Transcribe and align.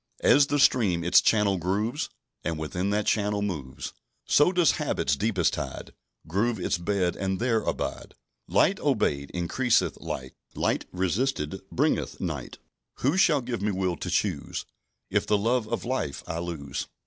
"As 0.23 0.47
the 0.47 0.57
stream 0.57 1.03
its 1.03 1.21
channel 1.21 1.59
grooves, 1.59 2.09
And 2.43 2.57
within 2.57 2.89
that 2.89 3.05
channel 3.05 3.43
moves; 3.43 3.93
So 4.25 4.51
does 4.51 4.71
habit's 4.71 5.15
deepest 5.15 5.53
tide 5.53 5.93
Groove 6.27 6.59
its 6.59 6.79
bed 6.79 7.15
and 7.15 7.37
there 7.37 7.61
abide. 7.61 8.15
"Light 8.47 8.79
obeyed 8.79 9.29
increaseth 9.29 10.01
light; 10.01 10.33
Light 10.55 10.85
resisted 10.91 11.61
bringeth 11.71 12.19
night; 12.19 12.57
Who 13.01 13.15
shall 13.15 13.41
give 13.41 13.61
me 13.61 13.69
will 13.69 13.95
to 13.97 14.09
choose 14.09 14.65
If 15.11 15.27
the 15.27 15.37
love 15.37 15.67
of 15.67 15.85
light 15.85 16.23
I 16.25 16.39
lose? 16.39 16.87